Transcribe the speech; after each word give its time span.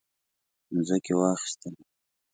مځکې 0.73 1.13
واخیستلې. 1.19 1.83